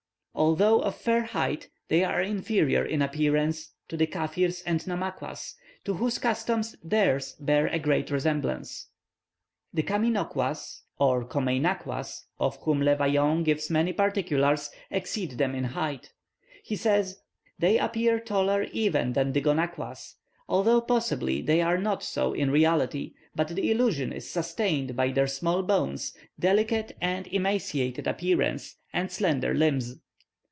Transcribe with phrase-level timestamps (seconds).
[0.33, 5.95] Although of fair height, they are inferior in appearance to the Kaffirs and Namaquas, to
[5.95, 8.87] whose customs theirs bear a great resemblance.
[9.73, 16.13] The Caminouquas, or Comeinacquas, of whom Le Vaillant gives many particulars, exceed them in height.
[16.63, 17.19] He says,
[17.59, 20.15] "They appear taller even than the Gonaquas,
[20.49, 25.27] although possibly they are not so in reality; but the illusion is sustained by their
[25.27, 29.99] small bones, delicate and emaciated appearance, and slender limbs.